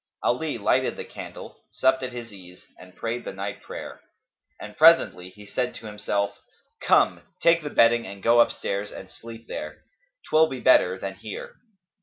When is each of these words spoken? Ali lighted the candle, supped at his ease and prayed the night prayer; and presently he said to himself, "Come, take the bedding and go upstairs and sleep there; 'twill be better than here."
Ali 0.23 0.57
lighted 0.57 0.97
the 0.97 1.05
candle, 1.05 1.59
supped 1.69 2.01
at 2.01 2.11
his 2.11 2.33
ease 2.33 2.65
and 2.79 2.95
prayed 2.95 3.23
the 3.23 3.31
night 3.31 3.61
prayer; 3.61 4.01
and 4.59 4.75
presently 4.75 5.29
he 5.29 5.45
said 5.45 5.75
to 5.75 5.85
himself, 5.85 6.39
"Come, 6.81 7.21
take 7.39 7.61
the 7.61 7.69
bedding 7.69 8.07
and 8.07 8.23
go 8.23 8.39
upstairs 8.39 8.91
and 8.91 9.11
sleep 9.11 9.45
there; 9.47 9.83
'twill 10.27 10.47
be 10.47 10.59
better 10.59 10.97
than 10.97 11.13
here." 11.13 11.53